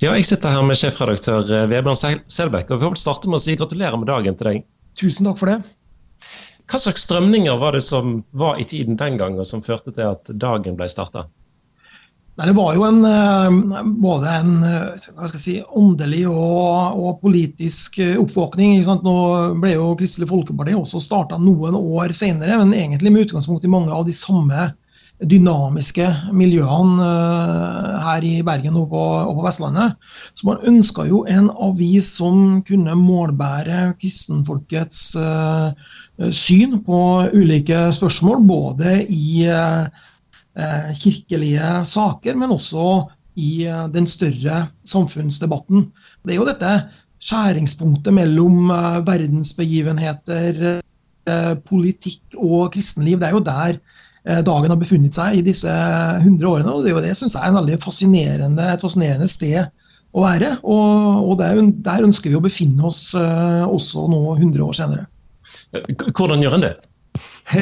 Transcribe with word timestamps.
Ja, 0.00 0.14
jeg 0.16 0.24
sitter 0.24 0.54
her 0.54 0.62
med 0.64 0.78
sjefredaktør 0.80 1.44
eh, 1.52 1.66
Vebjørn 1.68 2.22
Selbekk, 2.32 2.70
og 2.72 2.78
vi 2.80 2.86
får 2.86 3.00
starte 3.02 3.28
med 3.28 3.36
å 3.36 3.42
si 3.44 3.52
gratulerer 3.60 4.00
med 4.00 4.08
dagen 4.08 4.38
til 4.38 4.48
deg. 4.48 4.62
Tusen 4.96 5.28
takk 5.28 5.36
for 5.36 5.52
det. 5.52 5.58
Hva 6.72 6.80
slags 6.80 7.04
strømninger 7.04 7.58
var 7.60 7.76
det 7.76 7.82
som 7.84 8.22
var 8.32 8.56
i 8.62 8.64
tiden 8.64 8.96
den 8.96 9.18
gang, 9.20 9.36
og 9.36 9.44
som 9.50 9.60
førte 9.60 9.92
til 9.92 10.08
at 10.08 10.32
dagen 10.40 10.78
ble 10.78 10.88
starta? 10.88 11.26
Det 12.40 12.54
var 12.56 12.72
jo 12.78 12.86
en, 12.86 13.02
eh, 13.04 13.92
både 14.00 14.32
en 14.38 14.54
eh, 14.64 15.36
si, 15.36 15.58
åndelig 15.68 16.24
og, 16.30 16.96
og, 16.96 17.20
politisk 17.20 18.00
oppvåkning. 18.24 18.80
Nå 19.04 19.16
ble 19.60 19.74
jo 19.74 19.92
Kristelig 20.00 20.30
Folkeparti 20.32 20.80
også 20.80 21.04
starta 21.04 21.36
noen 21.44 21.76
år 21.76 22.16
senere, 22.16 22.56
men 22.62 22.72
egentlig 22.72 23.12
med 23.12 23.28
utgangspunkt 23.28 23.68
i 23.68 23.74
mange 23.76 23.92
av 23.92 24.08
de 24.08 24.16
samme 24.16 24.70
dynamiske 25.28 26.06
miljøene 26.32 27.04
eh, 27.04 27.96
her 28.04 28.24
i 28.24 28.34
Bergen 28.46 28.78
og 28.80 28.88
på, 28.92 29.00
og 29.00 29.34
på 29.36 29.44
Vestlandet. 29.44 29.96
Så 30.34 30.48
man 30.48 30.62
ønska 30.68 31.04
jo 31.08 31.24
en 31.28 31.50
avis 31.60 32.08
som 32.20 32.60
kunne 32.66 32.96
målbære 32.96 33.94
kristenfolkets 34.00 35.02
uh, 35.20 35.72
syn 36.32 36.78
på 36.86 37.00
ulike 37.36 37.82
spørsmål, 37.96 38.40
både 38.48 38.96
i 39.12 39.44
uh, 39.48 39.84
kirkelige 40.96 41.84
saker, 41.88 42.38
men 42.40 42.56
også 42.56 42.86
i 43.40 43.68
uh, 43.68 43.86
den 43.92 44.08
større 44.08 44.66
samfunnsdebatten. 44.88 45.90
Det 46.24 46.34
er 46.34 46.40
jo 46.40 46.48
dette 46.48 46.74
skjæringspunktet 47.20 48.16
mellom 48.16 48.70
verdensbegivenheter, 49.04 50.80
politikk 51.68 52.38
og 52.40 52.70
kristenliv. 52.72 53.18
Det 53.20 53.26
er 53.28 53.34
jo 53.36 53.42
der 53.44 53.76
dagen 54.24 54.72
har 54.72 54.76
befunnet 54.76 55.16
seg 55.16 55.38
i 55.38 55.44
disse 55.44 55.70
100 55.70 56.44
årene. 56.44 56.72
og 56.74 56.84
Det, 56.84 56.92
det 57.06 57.14
syns 57.16 57.36
jeg 57.36 57.40
er 57.40 57.52
en 57.52 57.60
veldig 57.60 57.78
fascinerende, 57.80 58.66
et 58.68 58.82
fascinerende 58.84 59.28
sted 59.30 59.62
å 60.12 60.24
være. 60.24 60.54
Og, 60.66 61.30
og 61.30 61.38
der, 61.40 61.60
der, 61.84 62.06
ønsker 62.06 62.32
vi 62.32 62.38
å 62.38 62.44
befinne 62.44 62.86
oss 62.88 63.10
uh, 63.16 63.66
også 63.68 64.06
nå 64.10 64.22
100 64.36 64.64
år 64.66 64.76
senere. 64.76 65.06
Hvordan 66.16 66.42
gjør 66.44 66.58
en 66.58 66.68
det? 66.68 66.76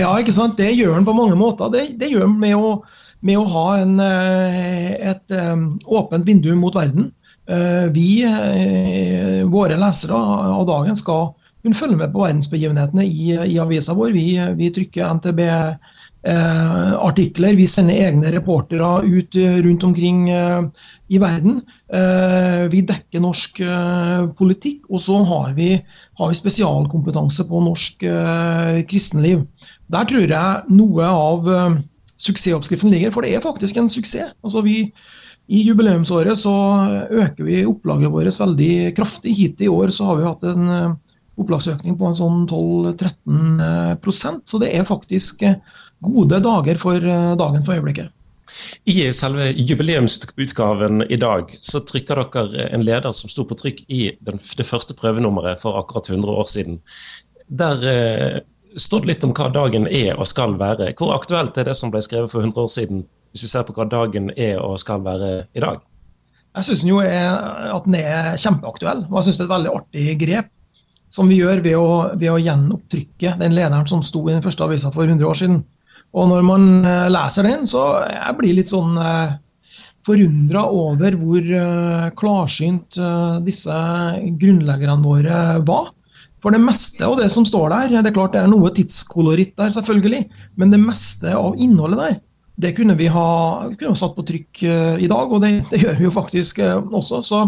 Ja, 0.03 0.11
ikke 0.20 0.34
sant? 0.36 0.59
Det 0.61 0.75
gjør 0.77 0.98
en 0.98 1.06
på 1.06 1.17
mange 1.17 1.36
måter. 1.39 1.70
Det, 1.73 1.86
det 2.01 2.11
gjør 2.12 2.27
en 2.27 2.34
med 2.41 2.56
å, 2.59 2.75
med 3.25 3.41
å 3.41 3.47
ha 3.48 3.69
en, 3.81 3.95
eh, 4.05 4.91
et 5.14 5.33
åpent 5.89 6.27
vindu 6.29 6.51
mot 6.61 6.77
verden. 6.77 7.09
Vi, 7.97 8.11
våre 9.48 9.79
lesere 9.81 10.19
av 10.20 10.67
dagen, 10.69 10.98
skal 11.01 11.31
kunne 11.64 11.79
følge 11.79 11.97
med 12.03 12.12
på 12.12 12.20
verdensbegivenhetene 12.20 13.06
i, 13.09 13.31
i 13.55 13.56
avisa 13.62 13.97
vår. 13.97 14.12
Vi, 14.12 14.27
vi 14.59 14.69
trykker 14.77 15.17
NTB 15.17 15.41
eh, 16.27 16.94
artikler. 16.98 17.56
Vi 17.58 17.66
sender 17.70 17.98
egne 18.08 18.33
reportere 18.34 19.02
ut 19.06 19.36
eh, 19.38 19.58
rundt 19.64 19.84
omkring 19.84 20.28
eh, 20.30 20.62
i 21.08 21.20
verden. 21.22 21.61
Eh, 21.92 22.64
vi 22.72 22.83
dekker 22.88 23.22
norsk 23.24 23.61
eh, 23.64 24.24
politikk, 24.39 24.89
og 24.91 25.02
så 25.05 25.20
har 25.28 25.52
vi, 25.58 25.74
har 26.19 26.33
vi 26.33 26.41
spesialkompetanse 26.41 27.46
på 27.48 27.62
norsk 27.66 28.08
eh, 28.08 28.80
kristenliv. 28.91 29.44
Der 29.92 30.08
tror 30.08 30.27
jeg 30.27 30.74
noe 30.74 31.06
av 31.08 31.48
suksessoppskriften 32.19 32.92
ligger, 32.92 33.14
for 33.14 33.24
det 33.24 33.36
er 33.36 33.44
faktisk 33.44 33.78
en 33.78 33.89
suksess. 33.89 34.34
Altså 34.44 34.61
vi, 34.66 34.91
I 35.48 35.62
jubileumsåret 35.64 36.36
så 36.36 36.55
øker 37.08 37.46
vi 37.46 37.62
opplaget 37.64 38.12
vårt 38.12 38.41
veldig 38.42 38.72
kraftig. 38.98 39.36
Hit 39.39 39.62
i 39.64 39.70
år 39.72 39.94
så 39.94 40.11
har 40.11 40.19
vi 40.19 40.27
hatt 40.27 40.44
en 40.50 40.98
opplagsøkning 41.39 41.98
på 41.98 42.08
en 42.08 42.19
sånn 42.19 42.47
12-13% 42.50 44.48
så 44.50 44.61
det 44.62 44.70
er 44.75 44.89
faktisk 44.89 45.45
gode 46.05 46.41
dager 46.42 46.78
for 46.80 47.03
eh, 47.03 47.34
dagen 47.39 47.64
for 47.67 47.78
øyeblikket. 47.78 48.14
I 48.89 49.12
selve 49.12 49.50
jubileumsutgaven 49.53 51.03
i 51.12 51.19
dag 51.20 51.50
så 51.61 51.83
trykker 51.84 52.22
dere 52.33 52.69
en 52.72 52.84
leder 52.84 53.12
som 53.14 53.30
sto 53.30 53.45
på 53.47 53.58
trykk 53.58 53.84
i 53.92 54.08
den, 54.25 54.41
det 54.41 54.67
første 54.67 54.97
prøvenummeret 54.98 55.61
for 55.62 55.78
akkurat 55.78 56.08
100 56.11 56.33
år 56.33 56.48
siden. 56.48 56.80
Der 57.48 57.84
eh, 57.92 58.41
står 58.77 59.05
det 59.05 59.12
litt 59.12 59.28
om 59.28 59.34
hva 59.36 59.50
dagen 59.52 59.86
er 59.90 60.17
og 60.17 60.29
skal 60.30 60.57
være. 60.61 60.92
Hvor 60.98 61.14
aktuelt 61.17 61.58
er 61.58 61.68
det 61.68 61.77
som 61.79 61.92
ble 61.92 62.02
skrevet 62.05 62.33
for 62.33 62.45
100 62.45 62.64
år 62.64 62.73
siden, 62.73 63.05
hvis 63.33 63.45
vi 63.46 63.52
ser 63.52 63.68
på 63.68 63.77
hva 63.77 63.89
dagen 63.89 64.33
er 64.36 64.63
og 64.64 64.79
skal 64.80 65.05
være 65.05 65.33
i 65.55 65.64
dag? 65.64 65.84
Jeg 66.57 66.64
syns 66.64 66.84
at 66.89 67.84
den 67.84 67.98
er 68.01 68.36
kjempeaktuell. 68.40 69.05
og 69.11 69.18
jeg 69.18 69.29
synes 69.29 69.36
det 69.36 69.45
er 69.45 69.48
et 69.48 69.57
veldig 69.57 69.74
artig 69.77 70.14
grep 70.24 70.48
som 71.13 71.29
vi 71.30 71.41
gjør 71.41 71.63
ved 71.64 71.77
å, 71.79 71.91
ved 72.20 72.30
å 72.33 72.41
gjenopptrykke 72.42 73.35
den 73.41 73.57
lederen 73.57 73.89
som 73.89 74.05
sto 74.05 74.27
i 74.27 74.35
den 74.35 74.45
første 74.45 74.67
avisa 74.67 74.92
for 74.95 75.08
100 75.08 75.29
år 75.29 75.39
siden. 75.41 75.61
Og 76.17 76.30
når 76.30 76.46
man 76.46 76.70
eh, 76.89 77.11
leser 77.13 77.48
den, 77.48 77.67
så 77.69 77.85
jeg 78.08 78.36
blir 78.39 78.57
litt 78.57 78.73
sånn 78.73 78.96
eh, 79.01 79.36
forundra 80.08 80.64
over 80.73 81.17
hvor 81.20 81.45
eh, 81.45 82.08
klarsynt 82.19 83.01
disse 83.45 83.79
grunnleggerne 84.41 85.05
våre 85.05 85.42
var. 85.69 85.92
For 86.39 86.55
det 86.55 86.63
meste 86.63 87.02
av 87.02 87.17
det 87.19 87.27
som 87.35 87.45
står 87.48 87.73
der, 87.75 87.98
det 87.98 88.13
er 88.13 88.17
klart 88.17 88.36
det 88.36 88.45
er 88.45 88.51
noe 88.51 88.70
tidskoloritt 88.73 89.57
der, 89.58 89.73
selvfølgelig, 89.75 90.23
men 90.61 90.70
det 90.70 90.79
meste 90.80 91.33
av 91.35 91.58
innholdet 91.58 91.98
der, 92.05 92.20
det 92.63 92.70
kunne 92.77 92.95
vi 92.98 93.08
ha, 93.11 93.27
kunne 93.79 93.98
satt 93.98 94.14
på 94.14 94.25
trykk 94.27 94.63
i 95.02 95.08
dag, 95.11 95.35
og 95.35 95.42
det, 95.42 95.51
det 95.70 95.83
gjør 95.83 95.98
vi 95.98 96.07
jo 96.07 96.14
faktisk 96.14 96.63
også. 96.63 97.20
Så, 97.27 97.42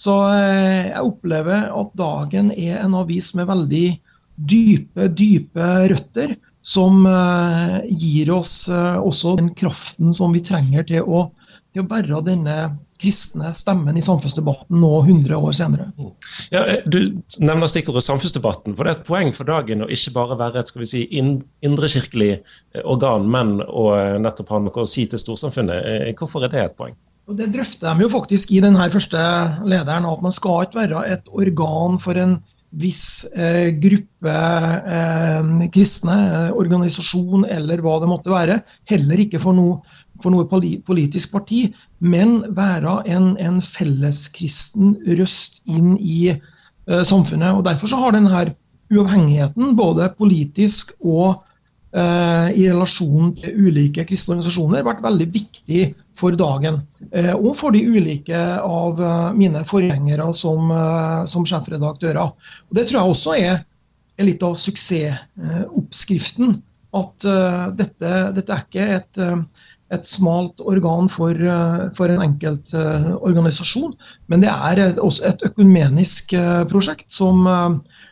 så, 0.00 0.14
jeg 0.32 1.02
opplever 1.04 1.68
at 1.76 1.90
Dagen 1.98 2.54
er 2.56 2.78
en 2.80 2.94
avis 2.96 3.34
med 3.36 3.50
veldig 3.50 3.88
dype, 4.48 5.08
dype 5.12 5.66
røtter 5.92 6.38
som 6.62 7.06
eh, 7.06 7.80
gir 7.88 8.30
oss 8.30 8.68
eh, 8.68 8.96
også 8.96 9.36
den 9.36 9.54
kraften 9.54 10.12
som 10.12 10.32
vi 10.32 10.42
trenger 10.44 10.84
til 10.88 11.08
å, 11.08 11.26
til 11.72 11.84
å 11.84 11.90
bære 11.90 12.22
denne 12.26 12.56
kristne 13.00 13.48
stemmen 13.56 13.96
i 13.96 14.04
samfunnsdebatten 14.04 14.76
nå 14.82 14.90
100 15.00 15.36
år 15.38 15.54
senere. 15.56 15.88
Mm. 15.96 16.10
Ja, 16.52 16.64
eh, 16.66 16.84
du 16.84 16.98
nevner 17.40 17.70
stikkordet 17.70 18.04
samfunnsdebatten. 18.04 18.76
for 18.76 18.84
Det 18.84 18.92
er 18.92 19.00
et 19.00 19.08
poeng 19.08 19.32
for 19.36 19.48
dagen 19.48 19.84
å 19.84 19.88
ikke 19.92 20.14
bare 20.16 20.40
være 20.40 20.60
et 20.60 20.72
skal 20.72 20.84
vi 20.84 20.90
si, 20.92 21.04
indrekirkelig 21.64 22.32
organ, 22.84 23.28
men 23.28 23.58
å 23.64 23.92
nettopp 24.20 24.52
ha 24.52 24.64
noe 24.66 24.84
å 24.84 24.88
si 24.88 25.08
til 25.08 25.22
storsamfunnet. 25.22 26.12
Hvorfor 26.20 26.44
er 26.44 26.52
det 26.52 26.66
et 26.66 26.76
poeng? 26.76 26.96
Og 27.30 27.36
Det 27.38 27.52
drøfter 27.54 27.94
de 27.94 28.02
jo 28.02 28.10
faktisk 28.10 28.50
i 28.50 28.62
denne 28.62 28.86
første 28.90 29.18
lederen, 29.62 30.06
at 30.08 30.22
man 30.24 30.32
skal 30.34 30.64
ikke 30.66 30.80
være 30.80 31.02
et 31.14 31.28
organ 31.30 31.98
for 32.02 32.18
en 32.18 32.40
viss 32.82 33.22
eh, 33.38 33.70
gruppe 33.82 34.32
eh, 34.34 35.68
kristne, 35.74 36.16
eh, 36.26 36.56
organisasjon 36.58 37.46
eller 37.46 37.82
hva 37.84 38.00
det 38.02 38.08
måtte 38.10 38.34
være, 38.34 38.56
heller 38.90 39.22
ikke 39.22 39.38
for 39.42 39.54
noe, 39.54 39.78
for 40.22 40.34
noe 40.34 40.48
politisk 40.50 41.30
parti, 41.36 41.68
men 42.02 42.40
være 42.56 42.96
en, 43.14 43.36
en 43.38 43.62
felleskristen 43.62 44.96
røst 45.20 45.62
inn 45.70 45.94
i 46.02 46.32
eh, 46.34 47.04
samfunnet. 47.06 47.54
Og 47.54 47.62
Derfor 47.66 47.94
så 47.94 48.02
har 48.02 48.18
denne 48.18 48.42
uavhengigheten, 48.90 49.76
både 49.78 50.10
politisk 50.18 50.96
og 50.98 51.28
eh, 51.30 51.49
i 51.90 52.68
relasjon 52.70 53.32
til 53.34 53.64
ulike 53.66 54.04
kristne 54.06 54.36
organisasjoner, 54.36 54.84
vært 54.86 55.00
veldig 55.02 55.24
viktig 55.34 55.80
for 56.20 56.36
dagen. 56.36 56.82
Eh, 57.12 57.32
og 57.34 57.56
for 57.58 57.74
de 57.74 57.82
ulike 57.86 58.38
av 58.60 59.00
eh, 59.00 59.32
mine 59.38 59.62
forgjengere 59.66 60.32
som, 60.36 60.70
eh, 60.74 61.24
som 61.30 61.46
sjefredaktører. 61.48 62.30
Og 62.68 62.76
det 62.76 62.88
tror 62.88 63.00
jeg 63.00 63.14
også 63.14 63.30
er, 63.38 63.64
er 64.18 64.28
litt 64.28 64.44
av 64.46 64.58
suksessoppskriften. 64.60 66.60
At 66.90 67.22
dette, 67.78 68.08
dette 68.34 68.50
er 68.50 68.62
ikke 68.64 68.86
et, 68.96 69.18
et 69.94 70.06
smalt 70.08 70.58
organ 70.66 71.06
for, 71.06 71.38
for 71.94 72.10
en 72.10 72.24
enkelt 72.24 72.72
organisasjon, 72.74 73.92
men 74.26 74.42
det 74.42 74.50
er 74.50 74.98
også 74.98 75.22
et 75.28 75.44
økumenisk 75.46 76.34
prosjekt 76.72 77.14
som, 77.14 77.46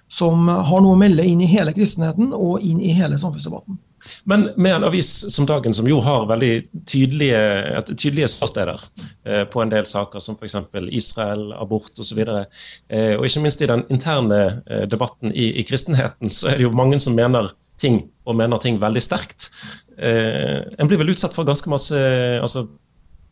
som 0.08 0.48
har 0.48 0.82
noe 0.82 0.96
å 0.96 1.00
melde 1.00 1.26
inn 1.26 1.42
i 1.44 1.50
hele 1.50 1.74
kristenheten 1.76 2.32
og 2.32 2.64
inn 2.64 2.80
i 2.80 2.94
hele 2.96 3.18
samfunnsdebatten. 3.20 3.78
Men 4.24 4.50
med 4.56 4.74
en 4.74 4.84
avis 4.84 5.34
som 5.34 5.46
Dagen, 5.46 5.74
som 5.74 5.88
jo 5.88 5.98
har 6.00 6.26
veldig 6.30 6.52
tydelige, 6.86 7.82
tydelige 7.90 8.28
ståsteder 8.28 8.82
eh, 9.24 9.44
på 9.50 9.62
en 9.62 9.72
del 9.72 9.86
saker, 9.86 10.22
som 10.22 10.38
f.eks. 10.38 10.56
Israel, 10.90 11.52
abort 11.52 11.98
osv., 11.98 12.20
eh, 12.22 13.14
og 13.18 13.26
ikke 13.26 13.44
minst 13.44 13.62
i 13.64 13.70
den 13.70 13.84
interne 13.92 14.40
eh, 14.66 14.84
debatten 14.90 15.32
i, 15.34 15.50
i, 15.60 15.66
kristenheten, 15.68 16.32
så 16.32 16.52
er 16.52 16.58
det 16.58 16.68
jo 16.68 16.74
mange 16.76 17.00
som 17.02 17.16
mener 17.18 17.50
ting, 17.80 18.04
og 18.24 18.38
mener 18.38 18.62
ting 18.62 18.80
veldig 18.80 19.02
sterkt. 19.02 19.50
Eh, 19.98 20.62
en 20.78 20.90
blir 20.90 21.00
vel 21.02 21.12
utsatt 21.14 21.36
for 21.36 21.48
ganske 21.48 21.70
masse 21.70 21.98
altså, 22.38 22.66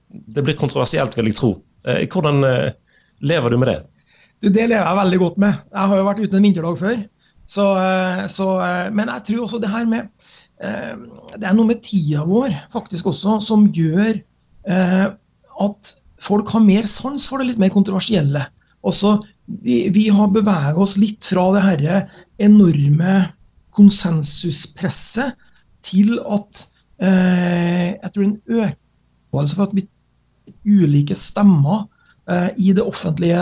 Det 0.08 0.42
blir 0.42 0.56
kontroversielt, 0.58 1.16
vil 1.18 1.30
jeg 1.30 1.36
tro. 1.38 1.50
Hvordan 1.84 2.42
lever 3.26 3.50
du 3.50 3.56
med 3.58 3.68
det? 3.68 3.80
Du, 4.42 4.50
det 4.52 4.66
lever 4.68 4.82
jeg 4.84 4.98
veldig 5.00 5.18
godt 5.22 5.38
med. 5.42 5.60
Jeg 5.72 5.90
har 5.90 6.00
jo 6.00 6.08
vært 6.08 6.24
uten 6.24 6.38
en 6.38 6.48
vinterdag 6.48 6.80
før. 6.80 6.98
Så, 7.46 7.64
så, 8.32 8.46
men 8.92 9.10
jeg 9.12 9.24
tror 9.28 9.44
også 9.44 9.60
det 9.62 9.70
her 9.70 9.86
med 9.88 10.08
Eh, 10.56 10.92
det 11.36 11.44
er 11.44 11.56
noe 11.56 11.68
med 11.68 11.82
tida 11.84 12.24
vår 12.24 12.54
faktisk 12.72 13.10
også 13.10 13.36
som 13.44 13.66
gjør 13.76 14.14
eh, 14.16 15.06
at 15.66 15.90
folk 16.22 16.48
har 16.54 16.64
mer 16.64 16.88
sans 16.88 17.26
for 17.28 17.40
det 17.40 17.50
litt 17.50 17.60
mer 17.60 17.74
kontroversielle. 17.74 18.46
Også, 18.86 19.18
vi, 19.66 19.86
vi 19.92 20.06
har 20.12 20.32
beveget 20.32 20.80
oss 20.80 20.96
litt 21.00 21.28
fra 21.28 21.50
det 21.56 21.64
herre 21.66 21.98
enorme 22.42 23.18
konsensuspresset 23.76 25.36
til 25.84 26.16
at 26.24 26.64
eh, 27.04 27.92
jeg 27.98 28.14
tror 28.14 28.24
en 28.24 28.40
økelse 28.62 29.58
for 29.58 29.66
at 29.66 29.76
vi 29.76 29.84
ulike 30.64 31.14
stemmer 31.18 31.84
eh, 31.84 31.92
i 32.58 32.72
det 32.74 32.82
offentlige 32.82 33.38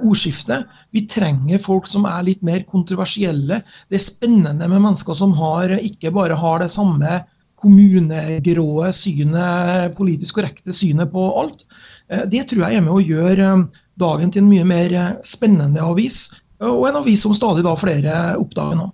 ordskiftet. 0.00 0.64
Vi 0.96 1.02
trenger 1.04 1.60
folk 1.60 1.84
som 1.84 2.06
er 2.08 2.22
litt 2.24 2.40
mer 2.40 2.62
kontroversielle. 2.64 3.58
Det 3.92 3.98
er 3.98 4.04
spennende 4.04 4.70
med 4.72 4.80
mennesker 4.80 5.18
som 5.18 5.34
har, 5.36 5.74
ikke 5.76 6.14
bare 6.16 6.38
har 6.40 6.62
det 6.62 6.70
samme 6.72 7.18
kommunegråe 7.62 8.88
synet, 8.96 9.92
politisk 9.98 10.40
korrekte 10.40 10.74
synet 10.74 11.12
på 11.12 11.26
alt. 11.42 11.66
Eh, 12.08 12.24
det 12.32 12.46
tror 12.50 12.66
jeg 12.66 12.80
er 12.80 12.86
med 12.86 12.96
å 12.96 13.04
gjøre 13.04 13.52
dagen 14.00 14.32
til 14.32 14.44
en 14.44 14.50
mye 14.50 14.66
mer 14.66 14.96
spennende 15.26 15.84
avis, 15.84 16.24
og 16.62 16.88
en 16.88 17.00
avis 17.02 17.22
som 17.24 17.34
stadig 17.36 17.64
da 17.66 17.76
flere 17.78 18.18
oppdager 18.40 18.78
nå. 18.78 18.90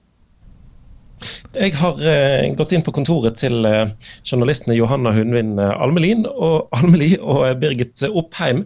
Jeg 1.56 1.74
har 1.74 1.98
eh, 2.06 2.46
gått 2.54 2.72
inn 2.76 2.84
på 2.86 2.94
kontoret 2.94 3.40
til 3.40 3.66
eh, 3.66 3.90
journalistene 4.22 4.76
Johanna 4.78 5.10
Hundvin 5.16 5.56
eh, 5.58 5.74
Almelin 5.82 6.26
og, 6.30 6.68
Almeli 6.78 7.16
og 7.18 7.42
eh, 7.48 7.56
Birgit 7.58 8.04
Oppheim. 8.08 8.64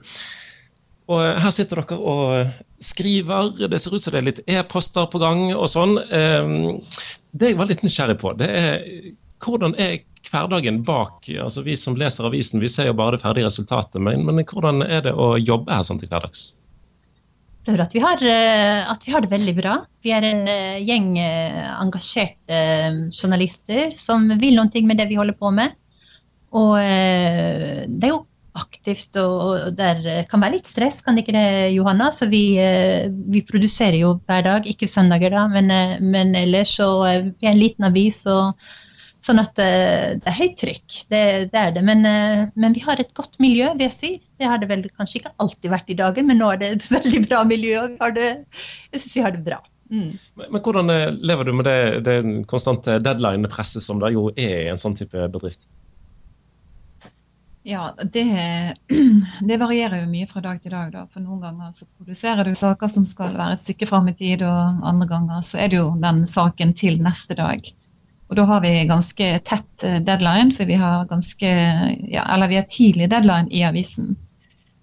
Og 1.13 1.19
eh, 1.23 1.41
Her 1.43 1.55
sitter 1.55 1.83
dere 1.83 1.99
og 1.99 2.63
skriver, 2.83 3.53
det 3.71 3.81
ser 3.83 3.97
ut 3.97 4.05
som 4.05 4.15
det 4.15 4.23
er 4.23 4.29
litt 4.31 4.41
e-poster 4.51 5.11
på 5.13 5.21
gang 5.23 5.51
og 5.53 5.69
sånn. 5.71 5.99
Eh, 6.01 6.55
det 7.33 7.53
jeg 7.53 7.61
var 7.61 7.71
litt 7.71 7.85
nysgjerrig 7.85 8.19
på, 8.23 8.35
det 8.41 8.49
er 8.49 8.89
hvordan 9.43 9.77
er 9.83 10.01
hverdagen 10.33 10.85
bak 10.87 11.27
altså 11.43 11.65
Vi 11.67 11.75
som 11.77 11.97
leser 11.99 12.29
avisen, 12.29 12.61
vi 12.63 12.71
ser 12.71 12.87
jo 12.87 12.95
bare 12.97 13.17
det 13.17 13.25
ferdige 13.25 13.49
resultatet, 13.49 13.99
men, 14.01 14.23
men 14.25 14.45
hvordan 14.47 14.85
er 14.87 15.03
det 15.09 15.13
å 15.19 15.35
jobbe 15.41 15.75
her 15.75 15.83
sånn 15.87 15.99
til 16.01 16.13
hverdags? 16.13 16.53
opplever 17.63 17.83
at 17.85 17.95
vi, 17.95 18.01
har, 18.03 18.23
eh, 18.27 18.91
at 18.91 19.07
vi 19.07 19.13
har 19.13 19.23
det 19.23 19.31
veldig 19.31 19.55
bra. 19.55 19.77
Vi 20.03 20.11
er 20.11 20.23
en 20.27 20.49
eh, 20.49 20.83
gjeng 20.83 21.17
eh, 21.19 21.71
engasjerte 21.79 22.59
journalister 23.15 23.93
som 23.95 24.29
vil 24.41 24.57
noe 24.57 24.83
med 24.83 24.99
det 24.99 25.09
vi 25.09 25.17
holder 25.17 25.39
på 25.39 25.53
med. 25.55 25.71
Og 26.53 26.77
det 26.77 28.05
er 28.05 28.11
jo 28.11 28.27
aktivt, 28.59 29.17
og 29.17 29.73
det 29.79 30.27
kan 30.31 30.43
være 30.43 30.59
litt 30.59 30.69
stress, 30.69 31.01
kan 31.03 31.17
det 31.17 31.25
ikke 31.25 31.37
det, 31.37 31.73
Johanna? 31.73 32.11
Så 32.13 32.29
vi, 32.33 32.45
vi 33.33 33.45
produserer 33.49 33.97
jo 34.01 34.15
hver 34.29 34.45
dag, 34.45 34.69
ikke 34.69 34.91
søndager, 34.91 35.33
da, 35.33 35.47
men, 35.49 35.73
men 36.05 36.35
ellers 36.37 36.77
så 36.77 36.89
vi 37.01 37.49
er 37.49 37.55
en 37.55 37.63
liten 37.63 37.89
avis. 37.89 38.23
og 38.29 38.59
Sånn 39.23 39.39
at 39.39 39.59
eh, 39.63 40.17
det 40.19 40.27
er 40.27 40.35
høyt 40.35 40.57
trykk, 40.59 40.95
det, 41.13 41.23
det 41.53 41.59
er 41.61 41.75
det. 41.77 41.83
Men, 41.87 42.01
eh, 42.09 42.41
men, 42.59 42.75
vi 42.75 42.83
har 42.83 42.99
et 42.99 43.13
godt 43.15 43.39
miljø, 43.43 43.69
vil 43.77 43.87
jeg 43.87 43.95
si. 43.95 44.11
Det 44.41 44.49
har 44.51 44.59
det 44.59 44.67
vel 44.71 44.83
kanskje 44.91 45.21
ikke 45.21 45.35
alltid 45.45 45.71
vært 45.71 45.93
i 45.95 45.99
dagen, 46.01 46.27
men 46.27 46.41
nå 46.43 46.49
er 46.51 46.63
det 46.63 46.71
et 46.77 46.89
veldig 46.97 47.21
bra 47.29 47.45
miljø. 47.47 47.85
og 47.87 48.19
Jeg 48.19 48.97
syns 48.97 49.15
vi 49.15 49.23
har 49.23 49.37
det 49.37 49.45
bra. 49.47 49.61
Mm. 49.93 50.11
Men, 50.11 50.49
men, 50.49 50.59
hvordan 50.65 50.91
eh, 50.91 51.07
lever 51.23 51.47
du 51.47 51.55
med 51.55 51.71
det, 51.71 51.79
det 52.09 52.17
konstante 52.51 52.99
deadline-presset 53.05 53.85
som 53.85 54.03
det 54.03 54.11
jo 54.17 54.27
er 54.35 54.57
i 54.65 54.73
en 54.73 54.81
sånn 54.81 54.99
type 54.99 55.31
bedrift? 55.31 55.69
Ja, 57.63 57.95
det, 58.03 58.25
det, 59.49 59.57
varierer 59.57 60.03
jo 60.03 60.11
mye 60.11 60.27
fra 60.31 60.43
dag 60.43 60.63
til 60.63 60.75
dag. 60.75 60.91
Da. 60.95 61.05
For 61.11 61.23
noen 61.23 61.43
ganger 61.45 61.71
så 61.75 61.87
produserer 61.99 62.49
du 62.49 62.57
saker 62.59 62.91
som 62.91 63.07
skal 63.07 63.37
være 63.37 63.57
et 63.57 63.63
stykke 63.63 63.87
fram 63.91 64.11
i 64.11 64.17
tid, 64.19 64.43
og 64.47 64.83
andre 64.89 65.07
ganger 65.11 65.45
så 65.47 65.61
er 65.63 65.71
det 65.71 65.79
jo 65.79 65.93
den 66.03 66.25
saken 66.27 66.75
til 66.79 66.99
neste 67.03 67.39
dag. 67.39 67.71
Og 68.33 68.37
da 68.39 68.47
har 68.49 68.63
vi 68.65 68.73
ganske 68.89 69.27
tett 69.45 69.85
eh, 69.85 70.01
deadline, 70.01 70.55
for 70.57 70.67
vi 70.67 70.79
har 70.81 71.05
ganske 71.11 71.49
ja, 72.09 72.23
Eller 72.33 72.49
vi 72.49 72.57
har 72.57 72.69
tidlig 72.69 73.11
deadline 73.13 73.53
i 73.53 73.61
avisen. 73.69 74.15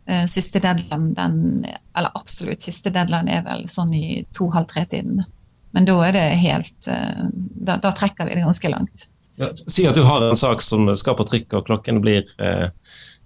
Eh, 0.06 0.26
siste 0.30 0.62
deadline, 0.62 1.14
den, 1.18 1.66
eller 1.98 2.14
absolutt 2.14 2.62
siste 2.62 2.94
deadline 2.94 3.30
er 3.34 3.44
vel 3.48 3.66
sånn 3.70 3.94
i 3.94 4.24
to-halv 4.38 4.70
tre-tiden. 4.70 5.24
Men 5.74 5.86
da 5.86 5.98
er 6.06 6.14
det 6.16 6.28
helt 6.42 6.88
eh, 6.94 7.26
da, 7.34 7.80
da, 7.82 7.92
trekker 7.92 8.30
vi 8.30 8.38
det 8.38 8.46
ganske 8.46 8.72
langt. 8.72 9.10
Ja, 9.40 9.54
si 9.56 9.88
at 9.88 9.96
du 9.96 10.04
har 10.04 10.26
en 10.26 10.36
sak 10.36 10.62
som 10.66 10.90
skal 11.00 11.16
på 11.16 11.26
trykk, 11.28 11.54
og 11.56 11.70
klokken 11.70 12.02
blir 12.04 12.28
eh, 12.44 12.68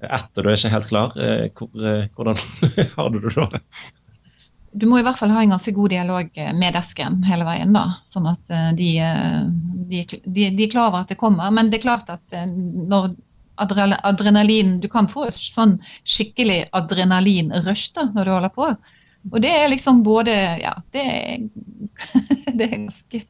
ett, 0.04 0.30
og 0.38 0.44
du 0.44 0.50
er 0.52 0.58
ikke 0.60 0.74
helt 0.76 0.90
klar. 0.92 1.18
Eh, 1.18 1.50
hvor, 1.58 2.08
hvordan 2.16 2.42
har 2.98 3.14
du 3.14 3.20
det 3.24 3.36
da? 3.36 3.62
du 4.74 4.88
må 4.90 5.00
i 5.00 5.04
hvert 5.06 5.18
fall 5.18 5.34
ha 5.34 5.44
en 5.44 5.54
ganske 5.54 5.74
god 5.76 5.94
dialog 5.94 6.40
eh, 6.40 6.54
med 6.58 6.76
desken 6.76 7.22
hele 7.28 7.46
veien. 7.48 7.74
da, 7.76 7.86
Sånn 8.14 8.30
at 8.30 8.50
eh, 8.54 8.72
de, 8.78 8.90
eh, 9.06 9.44
de, 9.92 10.02
de, 10.26 10.48
er 10.50 10.72
klar 10.72 10.90
over 10.90 11.04
at 11.04 11.14
det 11.14 11.20
kommer. 11.22 11.54
Men 11.54 11.70
det 11.70 11.80
er 11.80 11.88
klart 11.88 12.10
at 12.14 12.36
når 12.48 13.14
adrenalin 13.62 14.80
Du 14.82 14.88
kan 14.90 15.06
få 15.06 15.28
sånn 15.30 15.76
skikkelig 16.10 16.72
adrenalinrush 16.74 17.92
når 18.16 18.26
du 18.26 18.32
holder 18.34 18.54
på. 18.56 18.72
Og 19.32 19.40
det 19.44 19.52
er 19.56 19.70
liksom 19.72 20.02
både 20.04 20.34
Ja, 20.60 20.74
det 20.92 21.04
er, 21.04 21.46
det 22.58 22.66
er 22.66 22.74
ganske 22.74 23.22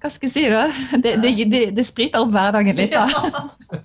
Hva 0.00 0.10
skal 0.12 0.28
jeg 0.28 0.34
si, 0.34 0.44
da? 0.52 0.66
Det, 1.00 1.16
det, 1.24 1.62
det 1.76 1.86
spriter 1.88 2.24
opp 2.24 2.34
hverdagen 2.34 2.76
litt, 2.76 2.92
da. 2.92 3.80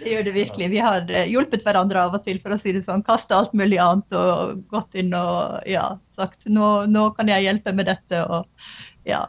Det 0.00 0.14
gjør 0.14 0.24
det 0.24 0.32
virkelig. 0.32 0.68
Vi 0.72 0.80
har 0.80 1.10
eh, 1.12 1.28
hjulpet 1.28 1.64
hverandre 1.66 2.00
av 2.06 2.14
og 2.16 2.22
til, 2.24 2.38
for 2.40 2.54
å 2.54 2.58
si 2.60 2.72
det 2.72 2.80
sånn. 2.86 3.04
kaste 3.04 3.36
alt 3.36 3.52
mulig 3.56 3.76
annet 3.82 4.16
og 4.16 4.62
gått 4.72 4.96
inn 4.96 5.12
og 5.16 5.66
ja, 5.68 5.90
sagt 6.16 6.48
nå, 6.48 6.70
nå 6.88 7.10
kan 7.18 7.28
jeg 7.28 7.44
hjelpe 7.44 7.74
med 7.76 7.90
dette. 7.90 8.22
Og, 8.24 8.70
ja. 9.08 9.26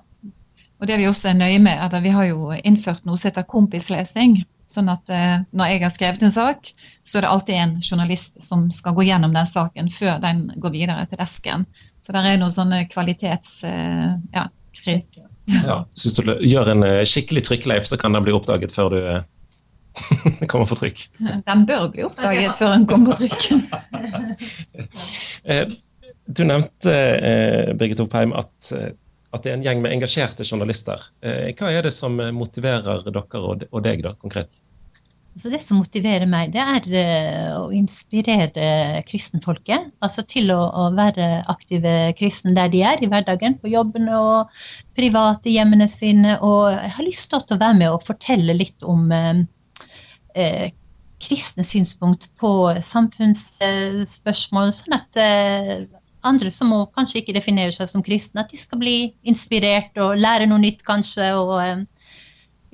og 0.79 0.87
det 0.87 1.01
vi 1.01 1.09
også 1.09 1.33
er 1.33 1.41
nøye 1.41 1.59
med, 1.59 1.75
er 1.75 1.89
at 1.89 2.05
vi 2.05 2.15
har 2.15 2.29
jo 2.29 2.55
innført 2.63 3.03
noe 3.03 3.19
som 3.19 3.33
heter 3.33 3.49
kompislesing. 3.51 4.39
Sånn 4.71 4.87
at 4.91 5.09
eh, 5.11 5.41
når 5.51 5.73
jeg 5.73 5.81
har 5.83 5.91
skrevet 5.91 6.21
en 6.23 6.33
sak, 6.33 6.71
så 7.03 7.19
er 7.19 7.25
det 7.25 7.31
alltid 7.31 7.57
en 7.59 7.73
journalist 7.83 8.39
som 8.45 8.69
skal 8.71 8.95
gå 8.95 9.03
gjennom 9.09 9.33
den 9.35 9.49
saken 9.49 9.91
før 9.91 10.21
den 10.23 10.45
går 10.63 10.75
videre 10.75 11.03
til 11.11 11.19
desken. 11.19 11.65
Så 11.99 12.15
det 12.15 12.23
er 12.23 12.39
noen 12.39 12.55
sånne 12.55 12.85
kvalitets... 12.91 13.59
Eh, 13.67 14.15
ja, 14.33 14.47
ja. 15.51 15.77
Så 15.91 16.07
hvis 16.07 16.17
du 16.21 16.47
gjør 16.47 16.71
en 16.73 16.87
eh, 16.87 17.03
skikkelig 17.07 17.43
trykkleif, 17.49 17.85
så 17.89 17.99
kan 17.99 18.15
den 18.15 18.25
bli 18.25 18.33
oppdaget 18.35 18.73
før 18.73 18.95
du 18.95 18.99
eh, 19.01 19.21
kommer 20.51 20.69
på 20.69 20.79
trykk. 20.79 21.05
Den 21.19 21.65
bør 21.67 21.89
bli 21.93 22.07
oppdaget 22.07 22.55
før 22.57 22.75
den 22.77 22.87
kommer 22.89 23.15
på 23.15 23.27
trykk. 23.27 23.41
Eh, 25.41 25.65
du 26.29 26.43
nevnte, 26.45 26.93
Birgit 27.79 27.99
Oppheim, 28.03 28.29
at, 28.37 28.67
at, 29.31 29.43
det 29.43 29.51
er 29.51 29.55
en 29.57 29.63
gjeng 29.65 29.81
med 29.83 29.95
engasjerte 29.95 30.47
journalister. 30.47 30.99
Hva 31.21 31.71
er 31.71 31.87
det 31.87 31.93
som 31.95 32.19
motiverer 32.35 33.05
dere 33.07 33.23
og 33.71 33.81
deg 33.85 34.03
da, 34.03 34.15
konkret? 34.19 34.59
Så 35.39 35.47
det 35.47 35.61
som 35.63 35.77
motiverer 35.79 36.27
meg, 36.27 36.51
det 36.51 36.59
er 36.59 37.55
å 37.55 37.69
inspirere 37.71 38.99
kristenfolket. 39.07 39.93
Altså 40.03 40.25
til 40.27 40.51
å, 40.51 40.59
å, 40.59 40.89
være 40.97 41.39
aktive 41.51 42.11
kristne 42.19 42.51
der 42.57 42.67
de 42.73 42.81
er 42.83 42.99
i 42.99 43.07
hverdagen, 43.11 43.55
på 43.61 43.71
jobben 43.71 44.09
og 44.11 44.51
private 44.99 45.49
hjemmene 45.53 45.87
sine. 45.87 46.35
Og 46.43 46.75
jeg 46.75 46.91
har 46.97 47.07
lyst 47.07 47.31
til 47.31 47.39
å 47.39 47.61
være 47.61 47.79
med 47.79 47.89
og 47.93 48.03
fortelle 48.03 48.57
litt 48.59 48.83
om 48.83 49.07
eh, 49.15 50.67
kristne 51.23 51.63
synspunkt 51.63 52.27
på 52.41 52.51
samfunnsspørsmål, 52.83 54.71
sånn 54.75 54.97
at 54.99 55.15
eh, 55.21 55.87
andre 56.27 56.51
som 56.53 56.71
må, 56.71 56.81
kanskje 56.95 57.21
ikke 57.21 57.35
definerer 57.35 57.73
seg 57.75 57.89
som 57.89 58.03
kristne, 58.05 58.43
at 58.43 58.51
de 58.51 58.59
skal 58.59 58.81
bli 58.81 58.95
inspirert 59.27 59.97
og 60.01 60.19
lære 60.19 60.47
noe 60.49 60.61
nytt, 60.61 60.83
kanskje. 60.87 61.31
og 61.37 61.55
eh, 61.63 62.11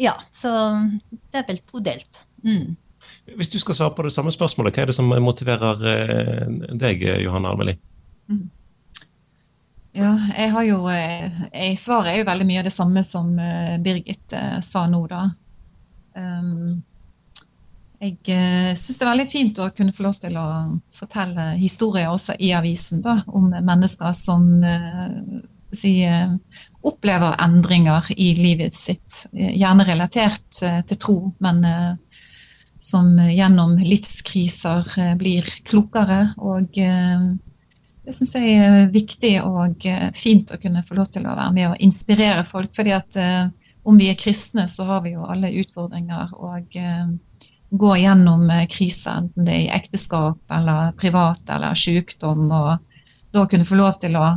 ja, 0.08 0.18
Så 0.32 0.52
det 1.32 1.42
er 1.42 1.48
vel 1.48 1.62
todelt. 1.70 2.26
Mm. 2.44 2.76
Hvis 3.38 3.52
du 3.54 3.60
skal 3.60 3.76
svare 3.76 3.96
på 3.96 4.06
det 4.08 4.14
samme 4.16 4.32
spørsmålet, 4.34 4.76
hva 4.76 4.86
er 4.86 4.92
det 4.92 4.98
som 4.98 5.10
motiverer 5.12 5.88
eh, 5.94 6.46
deg, 6.80 7.08
Johanne 7.24 7.54
Almeli? 7.54 7.78
Mm. 8.28 8.46
Ja, 9.98 10.12
jeg 10.38 10.52
har 10.54 10.68
jo 10.68 10.84
eh, 10.94 11.40
jeg, 11.54 11.80
Svaret 11.82 12.14
er 12.14 12.22
jo 12.22 12.30
veldig 12.30 12.46
mye 12.52 12.62
av 12.62 12.70
det 12.70 12.76
samme 12.76 13.04
som 13.06 13.34
Birgit 13.84 14.36
sa 14.66 14.86
nå, 14.92 15.06
da. 15.10 15.26
Um, 16.18 16.84
jeg 17.98 18.18
uh, 18.30 18.74
syns 18.78 19.00
det 19.00 19.06
er 19.06 19.10
veldig 19.10 19.30
fint 19.32 19.60
å 19.62 19.72
kunne 19.74 19.94
få 19.96 20.06
lov 20.06 20.18
til 20.22 20.38
å 20.38 20.48
fortelle 20.94 21.50
historier 21.58 22.12
også 22.12 22.36
i 22.38 22.52
avisen 22.54 23.02
da, 23.06 23.18
om 23.28 23.50
mennesker 23.50 24.14
som 24.18 24.46
uh, 24.62 25.42
si, 25.74 25.94
uh, 26.06 26.36
opplever 26.86 27.40
endringer 27.42 28.12
i 28.14 28.34
livet 28.38 28.78
sitt. 28.78 29.24
Gjerne 29.34 29.88
relatert 29.88 30.46
til 30.62 31.00
tro, 31.02 31.18
men 31.44 31.66
som 32.80 33.10
gjennom 33.18 33.74
livskriser 33.82 35.18
blir 35.20 35.50
klokere. 35.68 36.30
Og 36.38 36.70
det 36.78 38.16
syns 38.16 38.36
jeg 38.38 38.54
er 38.62 38.94
viktig 38.94 39.34
og 39.42 39.84
fint 40.16 40.54
å 40.54 40.62
kunne 40.62 40.86
få 40.86 40.96
lov 41.02 41.10
til 41.12 41.28
å 41.28 41.34
være 41.34 41.56
med 41.58 41.70
og 41.74 41.84
inspirere 41.84 42.46
folk. 42.48 42.72
fordi 42.78 42.96
at 42.96 43.20
om 43.84 44.00
vi 44.00 44.08
er 44.14 44.22
kristne, 44.22 44.70
så 44.72 44.88
har 44.88 45.04
vi 45.04 45.18
jo 45.18 45.28
alle 45.28 45.52
utfordringer. 45.60 46.32
og 46.38 46.78
gå 47.70 47.96
gjennom 47.98 48.50
eh, 48.50 48.66
kriser, 48.72 49.24
enten 49.24 49.48
det 49.48 49.54
er 49.54 49.64
i 49.66 49.72
ekteskap 49.76 50.40
eller 50.54 50.94
privat 51.00 51.50
eller 51.52 51.78
sykdom, 51.78 52.48
og 52.52 52.78
da 53.36 53.46
kunne 53.50 53.68
få 53.68 53.80
lov 53.80 54.00
til 54.02 54.18
å 54.20 54.28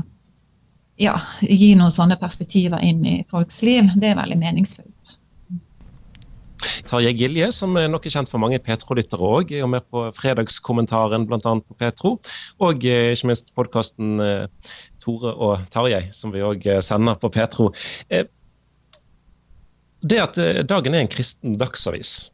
ja, 1.00 1.16
gi 1.40 1.72
noen 1.78 1.94
sånne 1.94 2.18
perspektiver 2.20 2.82
inn 2.84 3.04
i 3.06 3.20
folks 3.30 3.62
liv, 3.64 3.88
det 3.96 4.12
er 4.12 4.18
veldig 4.20 4.38
meningsfullt. 4.40 5.16
Tarjei 6.90 7.14
Gilje, 7.16 7.46
som 7.56 7.76
er 7.80 7.86
nok 7.88 8.04
kjent 8.10 8.28
for 8.28 8.42
mange 8.42 8.58
Petro-lyttere 8.60 9.24
òg, 9.24 9.54
er 9.56 9.68
med 9.70 9.86
på 9.88 10.02
fredagskommentaren 10.16 11.24
bl.a. 11.28 11.38
på 11.40 11.76
Petro. 11.78 12.16
Og 12.60 12.84
eh, 12.84 13.12
ikke 13.14 13.30
minst 13.30 13.54
podkasten 13.56 14.20
eh, 14.24 14.74
Tore 15.00 15.32
og 15.32 15.64
Tarjei, 15.72 16.02
som 16.12 16.34
vi 16.34 16.44
òg 16.44 16.66
sender 16.84 17.16
på 17.20 17.30
Petro. 17.32 17.70
Det 20.00 20.20
at 20.20 20.36
dagen 20.68 20.96
er 20.96 21.04
en 21.04 21.12
kristen 21.12 21.56
dagsavis, 21.60 22.30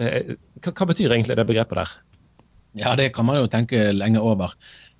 hva, 0.00 0.72
hva, 0.72 0.86
betyr 0.88 1.12
egentlig 1.12 1.36
det 1.38 1.48
begrepet 1.48 1.82
der? 1.82 1.92
Ja, 2.78 2.94
det 2.96 3.10
kan 3.16 3.26
man 3.26 3.40
jo 3.40 3.50
tenke 3.50 3.90
lenge 3.92 4.22
over. 4.22 4.54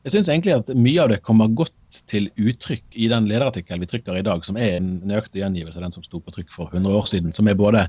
Jeg 0.05 0.15
syns 0.15 0.31
egentlig 0.33 0.55
at 0.57 0.71
mye 0.75 1.03
av 1.03 1.11
det 1.13 1.21
kommer 1.27 1.51
godt 1.53 2.01
til 2.09 2.31
uttrykk 2.41 2.97
i 2.97 3.09
den 3.13 3.27
lederartikkelen 3.29 3.83
vi 3.83 3.89
trykker 3.91 4.17
i 4.17 4.25
dag, 4.27 4.45
som 4.47 4.57
er 4.57 4.79
en 4.79 4.95
nøyaktig 5.07 5.43
gjengivelse 5.43 5.81
av 5.81 5.87
den 5.87 5.97
som 5.97 6.07
sto 6.07 6.23
på 6.25 6.33
trykk 6.35 6.55
for 6.55 6.73
100 6.73 6.97
år 6.97 7.11
siden. 7.11 7.35
Som 7.37 7.51
er 7.51 7.59
både 7.59 7.85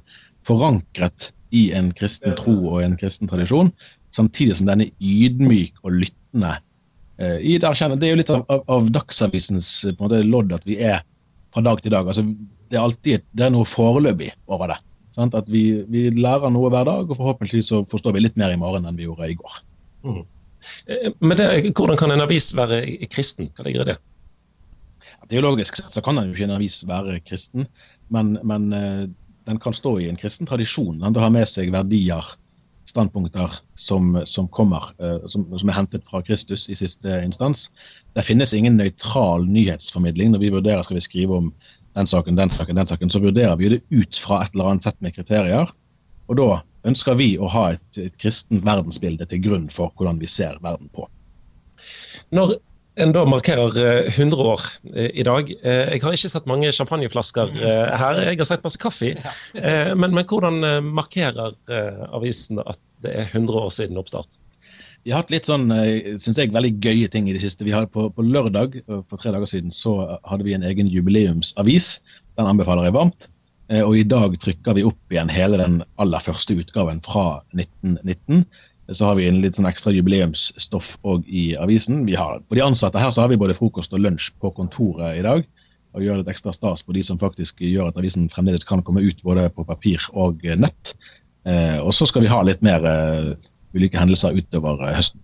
forankret 0.48 1.32
i 1.56 1.70
en 1.78 1.92
kristen 1.96 2.36
tro 2.40 2.56
og 2.74 2.82
en 2.84 2.98
kristen 3.00 3.32
tradisjon, 3.32 3.72
samtidig 4.16 4.60
som 4.60 4.68
den 4.68 4.86
er 4.86 4.92
ydmyk 5.00 5.80
og 5.86 5.98
lyttende. 6.04 6.58
Eh, 7.18 7.40
det 7.40 7.72
er 7.72 8.12
jo 8.12 8.20
litt 8.20 8.34
av, 8.34 8.44
av, 8.52 8.64
av 8.72 8.92
Dagsavisens 8.92 9.72
måte, 10.00 10.24
lodd 10.28 10.52
at 10.56 10.68
vi 10.68 10.82
er 10.84 11.04
fra 11.52 11.64
dag 11.64 11.84
til 11.84 11.96
dag. 11.96 12.08
Altså, 12.08 12.28
det 12.72 12.80
er 12.80 12.86
alltid 12.86 13.28
det 13.32 13.48
er 13.48 13.56
noe 13.56 13.68
foreløpig 13.68 14.32
over 14.52 14.72
det. 14.72 14.82
Sant? 15.16 15.36
At 15.36 15.50
vi, 15.52 15.82
vi, 15.92 16.06
lærer 16.16 16.52
noe 16.54 16.70
hver 16.72 16.88
dag, 16.88 17.10
og 17.10 17.18
forhåpentligvis 17.18 17.72
så 17.74 17.82
forstår 17.88 18.16
vi 18.16 18.24
litt 18.24 18.40
mer 18.40 18.54
i 18.54 18.60
morgen 18.60 18.88
enn 18.88 19.00
vi 19.00 19.08
gjorde 19.10 19.32
i 19.32 19.38
går. 19.40 19.58
Mm. 20.08 20.22
Eh, 20.88 21.10
men 21.20 21.38
det, 21.38 21.50
Hvordan 21.76 22.00
kan 22.00 22.14
en 22.14 22.24
avis 22.24 22.52
være 22.58 22.84
kristen? 23.12 23.52
Hva 23.58 23.68
ligger 23.68 23.86
i 23.86 23.94
det? 23.94 23.98
Teologisk 25.32 25.78
sett 25.80 25.94
så 25.94 26.04
kan 26.04 26.18
den 26.20 26.30
jo 26.30 26.36
ikke 26.36 26.48
en 26.50 26.58
avis 26.58 26.82
være 26.88 27.20
kristen, 27.24 27.68
men, 28.12 28.36
men 28.48 28.72
uh, 28.76 29.04
den 29.48 29.60
kan 29.64 29.76
stå 29.76 29.96
i 30.02 30.10
en 30.12 30.20
kristen 30.20 30.50
tradisjon. 30.50 31.00
Den 31.00 31.24
har 31.24 31.32
med 31.32 31.48
seg 31.48 31.72
verdier, 31.72 32.26
standpunkter 32.90 33.54
som, 33.80 34.18
som 34.28 34.50
kommer, 34.52 34.90
uh, 35.00 35.24
som, 35.32 35.46
som, 35.56 35.72
er 35.72 35.78
hentet 35.78 36.08
fra 36.08 36.20
Kristus 36.28 36.68
i 36.68 36.76
siste 36.76 37.22
instans. 37.24 37.70
Det 38.18 38.26
finnes 38.28 38.52
ingen 38.58 38.76
nøytral 38.82 39.48
nyhetsformidling 39.48 40.34
når 40.34 40.44
vi 40.44 40.52
vurderer 40.58 40.84
skal 40.84 41.00
vi 41.00 41.06
skrive 41.08 41.40
om 41.40 41.54
den 41.98 42.08
saken, 42.08 42.40
den 42.40 42.52
saken, 42.54 42.80
den 42.80 42.90
saken. 42.90 43.14
Så 43.14 43.22
vurderer 43.24 43.56
vi 43.60 43.76
det 43.76 43.82
ut 43.90 44.18
fra 44.18 44.44
et 44.44 44.56
eller 44.56 44.74
annet 44.74 44.88
sett 44.88 45.00
med 45.04 45.16
kriterier. 45.16 45.72
Og 46.32 46.40
da 46.40 46.50
ønsker 46.88 47.18
vi 47.20 47.34
å 47.38 47.50
ha 47.52 47.72
et, 47.76 47.88
et 48.00 48.18
kristen 48.22 48.64
verdensbilde 48.66 49.28
til 49.30 49.42
grunn 49.44 49.70
for 49.74 49.94
hvordan 49.98 50.22
vi 50.22 50.30
ser 50.32 50.58
verden 50.64 50.90
på. 50.96 51.08
Når 52.36 52.58
en 53.00 53.14
da 53.16 53.24
markerer 53.26 53.78
100 54.10 54.36
eh, 54.36 54.46
år 54.46 54.62
eh, 54.94 55.10
i 55.14 55.24
dag. 55.24 55.52
Eh, 55.64 55.94
jeg 55.96 56.04
har 56.04 56.16
ikke 56.16 56.32
sett 56.34 56.50
mange 56.50 56.72
champagneflasker 56.76 57.54
her, 57.56 58.22
jeg 58.28 58.40
har 58.42 58.50
sett 58.50 58.66
masse 58.66 58.82
kaffe. 58.82 59.14
Men, 59.96 60.12
men 60.12 60.28
hvordan 60.28 60.60
markerer 60.92 61.56
avisen 62.12 62.62
at 62.66 62.80
det 63.06 63.16
er 63.16 63.30
100 63.32 63.64
år 63.64 63.72
siden 63.74 64.02
oppstart? 64.02 64.40
Vi 65.02 65.14
har 65.14 65.24
hatt 65.24 65.32
litt 65.34 65.48
sånn, 65.50 65.72
synes 66.22 66.38
jeg, 66.38 66.52
veldig 66.54 66.76
gøye 66.84 67.10
ting 67.10 67.26
i 67.26 67.34
det 67.34 67.42
siste. 67.42 67.66
Vi 67.66 67.74
har 67.74 67.88
på, 67.90 68.06
på, 68.14 68.22
lørdag 68.22 68.76
for 68.86 69.18
tre 69.18 69.32
dager 69.34 69.50
siden 69.50 69.74
så 69.74 69.96
hadde 70.30 70.46
vi 70.46 70.54
en 70.54 70.66
egen 70.68 70.92
jubileumsavis. 70.94 71.96
Den 72.38 72.50
anbefaler 72.52 72.86
jeg 72.86 72.98
varmt. 73.00 73.26
Eh, 73.72 73.84
og 73.86 73.96
i 73.98 74.08
dag 74.08 74.36
trykker 74.42 74.76
vi 74.76 74.86
opp 74.88 75.14
igjen 75.14 75.32
hele 75.32 75.60
den 75.62 75.80
aller 76.02 76.24
første 76.24 76.58
utgaven 76.60 77.00
fra 77.06 77.42
1919. 77.56 78.44
Så 78.92 79.08
har 79.08 79.16
vi 79.16 79.30
en 79.30 79.40
litt 79.44 79.56
sånn 79.56 79.70
ekstra 79.70 79.94
jubileumsstoff 79.96 80.98
òg 81.08 81.28
i 81.32 81.52
avisen. 81.56 82.04
Har, 82.20 82.42
for 82.48 82.60
de 82.60 82.66
ansatte 82.66 83.00
her 83.00 83.14
så 83.14 83.24
har 83.24 83.32
vi 83.32 83.40
både 83.40 83.56
frokost 83.56 83.96
og 83.96 84.04
lunsj 84.04 84.34
på 84.44 84.52
kontoret 84.58 85.22
i 85.22 85.24
dag. 85.24 85.48
Og 85.96 86.04
gjør 86.04 86.22
litt 86.22 86.32
ekstra 86.32 86.54
stas 86.56 86.84
på 86.88 86.96
de 86.96 87.04
som 87.04 87.20
faktisk 87.20 87.64
gjør 87.64 87.92
at 87.92 88.00
avisen 88.00 88.28
fremdeles 88.32 88.68
kan 88.68 88.84
komme 88.84 89.04
ut 89.04 89.24
både 89.28 89.48
på 89.56 89.66
papir 89.68 90.04
og 90.12 90.44
nett. 90.60 90.94
Eh, 91.48 91.80
og 91.80 91.96
så 91.96 92.08
skal 92.10 92.26
vi 92.26 92.32
ha 92.32 92.42
litt 92.48 92.62
mer 92.66 92.84
ulike 93.78 94.00
hendelser 94.00 94.38
utover 94.38 94.82
uh, 94.84 94.94
høsten. 94.96 95.22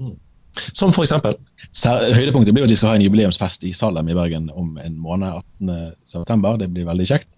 Mm. 0.00 0.16
Som 0.72 0.92
f.eks.? 0.92 1.12
Høydepunktet 2.16 2.54
blir 2.56 2.64
at 2.64 2.72
vi 2.72 2.78
skal 2.78 2.92
ha 2.92 2.96
en 2.96 3.04
jubileumsfest 3.04 3.66
i 3.68 3.74
Salem 3.76 4.08
i 4.08 4.16
Bergen 4.16 4.48
om 4.56 4.78
en 4.80 4.94
måned, 4.96 5.42
18.9. 5.60 6.54
Det 6.62 6.70
blir 6.72 6.88
veldig 6.88 7.08
kjekt. 7.10 7.28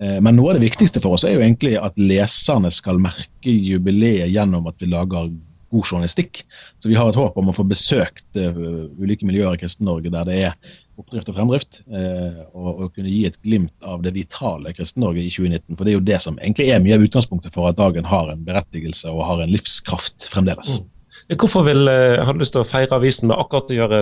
Eh, 0.00 0.18
men 0.24 0.38
noe 0.38 0.52
av 0.52 0.56
det 0.56 0.64
viktigste 0.64 1.02
for 1.04 1.18
oss 1.18 1.26
er 1.28 1.36
jo 1.36 1.42
egentlig 1.44 1.74
at 1.80 2.00
leserne 2.00 2.72
skal 2.72 3.00
merke 3.02 3.52
jubileet 3.52 4.32
gjennom 4.32 4.70
at 4.70 4.80
vi 4.80 4.88
lager 4.92 5.28
god 5.72 5.84
journalistikk. 5.84 6.42
Så 6.80 6.88
vi 6.88 6.96
har 6.96 7.08
et 7.08 7.18
håp 7.18 7.36
om 7.40 7.52
å 7.52 7.56
få 7.56 7.64
besøkt 7.68 8.40
ulike 8.40 9.28
miljøer 9.28 9.56
i 9.56 9.60
Kristen-Norge 9.60 10.12
der 10.12 10.28
det 10.28 10.40
er 10.48 10.74
oppdrift 11.00 11.30
og 11.32 11.36
fremdrift, 11.38 11.80
uh, 11.92 12.42
og, 12.52 12.70
og, 12.72 12.86
kunne 12.96 13.12
gi 13.12 13.24
et 13.28 13.38
glimt 13.44 13.88
av 13.88 14.02
det 14.04 14.14
vitale 14.16 14.74
Kristen-Norge 14.76 15.24
i 15.24 15.30
2019. 15.32 15.76
For 15.76 15.84
det 15.84 15.94
er 15.94 15.98
jo 15.98 16.08
det 16.12 16.20
som 16.24 16.40
egentlig 16.40 16.68
er 16.72 16.82
mye 16.84 16.98
av 16.98 17.06
utgangspunktet 17.06 17.54
for 17.54 17.70
at 17.70 17.80
dagen 17.80 18.08
har 18.08 18.32
en 18.32 18.44
berettigelse 18.46 19.12
og 19.12 19.24
har 19.28 19.44
en 19.44 19.54
livskraft 19.54 20.28
fremdeles. 20.32 20.78
Mm. 20.80 20.90
Hvorfor 21.28 21.62
vil, 21.62 21.88
eh, 21.88 22.24
har 22.24 22.32
du 22.32 22.40
lyst 22.40 22.54
til 22.56 22.62
å 22.62 22.66
feire 22.66 22.96
avisen 22.96 23.28
med 23.28 23.36
akkurat 23.38 23.70
å 23.70 23.76
gjøre 23.76 23.98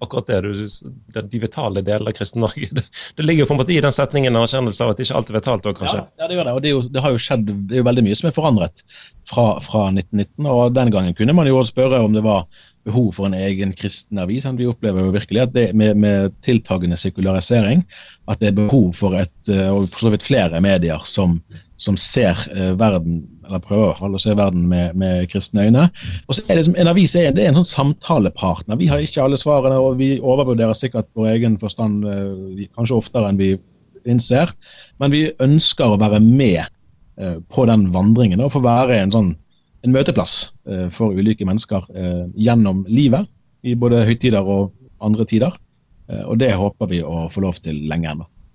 akkurat 0.00 0.30
det, 0.30 0.38
du, 0.42 1.20
de 1.20 1.40
vitale 1.42 1.82
delene 1.84 2.08
av 2.08 2.16
Kristen-Norge? 2.16 2.70
Det, 2.78 2.84
det, 3.16 3.24
ligger 3.24 3.44
jo 3.44 3.48
på 3.50 3.54
en 3.56 3.60
måte 3.60 3.74
i 3.74 3.80
den 3.84 3.94
setningen 3.94 4.34
en 4.34 4.42
erkjennelse 4.42 4.84
av 4.84 4.92
at 4.92 5.02
ikke 5.02 5.16
alt 5.18 5.30
er 5.30 5.36
vitalt 5.38 5.68
òg, 5.68 5.76
kanskje? 5.78 6.00
Ja, 6.00 6.22
ja, 6.22 6.28
det 6.28 6.38
gjør 6.38 6.48
det. 6.48 6.54
Og 6.56 6.62
det, 6.64 6.72
jo, 6.72 6.80
det, 6.94 7.02
har 7.04 7.14
jo 7.14 7.20
skjedd 7.22 7.44
det 7.48 7.76
er 7.76 7.82
jo 7.82 7.86
veldig 7.88 8.04
mye 8.06 8.18
som 8.18 8.30
er 8.30 8.34
forandret 8.36 8.82
fra, 9.28 9.46
fra 9.64 9.86
1919. 9.92 10.48
Og 10.48 10.74
den 10.76 10.92
gangen 10.94 11.16
kunne 11.18 11.36
man 11.36 11.50
jo 11.50 11.60
også 11.60 11.74
spørre 11.74 12.00
om 12.04 12.16
det 12.16 12.24
var 12.26 12.46
behov 12.88 13.12
for 13.16 13.28
en 13.28 13.36
egen 13.36 13.72
kristen 13.76 14.20
avis. 14.22 14.46
Vi 14.58 14.68
opplever 14.68 15.04
jo 15.04 15.14
virkelig 15.14 15.44
at 15.44 15.54
det 15.54 15.70
med, 15.76 15.98
med 16.00 16.34
tiltagende 16.46 16.98
sekularisering 16.98 17.84
at 18.28 18.40
det 18.40 18.50
er 18.50 18.58
behov 18.58 18.92
for 18.96 19.16
et, 19.18 19.38
eh, 19.52 19.68
og 19.72 19.88
for 19.92 20.06
så 20.06 20.12
vidt 20.14 20.26
flere 20.26 20.60
medier 20.64 21.04
som, 21.08 21.38
som 21.80 21.96
ser 22.00 22.38
eh, 22.54 22.74
verden 22.78 23.22
eller 23.46 23.62
prøver 23.64 24.02
å 24.04 24.20
se 24.20 24.34
verden 24.36 24.66
med, 24.68 24.96
med 25.00 25.28
kristne 25.32 25.68
øyne. 25.68 25.86
Og 26.28 26.36
så 26.36 26.44
er 26.48 26.60
det, 26.60 26.74
En 26.76 26.90
avis 26.90 27.16
er, 27.16 27.30
det 27.32 27.46
er 27.46 27.52
en 27.52 27.60
sånn 27.62 27.72
samtalepartner. 27.72 28.80
Vi 28.80 28.90
har 28.90 29.00
ikke 29.00 29.24
alle 29.24 29.40
svarene, 29.40 29.78
og 29.80 29.96
vi 30.00 30.18
overvurderer 30.20 30.76
sikkert 30.76 31.08
vår 31.16 31.32
egen 31.36 31.56
forstand 31.60 32.04
eh, 32.08 32.66
kanskje 32.76 32.98
oftere 33.00 33.32
enn 33.32 33.40
vi 33.40 33.54
innser. 34.08 34.52
Men 35.00 35.14
vi 35.14 35.28
ønsker 35.44 35.94
å 35.94 36.00
være 36.00 36.20
med 36.24 36.74
på 37.50 37.64
den 37.66 37.88
vandringen 37.90 38.38
og 38.44 38.52
få 38.54 38.60
være 38.62 38.94
en, 38.94 39.10
sånn, 39.10 39.32
en 39.86 39.94
møteplass 39.94 40.52
eh, 40.68 40.86
for 40.92 41.14
ulike 41.14 41.46
mennesker 41.48 41.86
gjennom 42.34 42.84
livet. 42.88 43.28
I 43.66 43.74
både 43.78 44.04
høytider 44.06 44.46
og 44.46 44.72
andre 45.02 45.26
tider. 45.28 45.54
Og 46.30 46.38
det 46.40 46.54
håper 46.56 46.88
vi 46.88 47.02
å 47.04 47.26
få 47.28 47.42
lov 47.44 47.58
til 47.60 47.82
lenge 47.90 48.08
ennå. 48.08 48.24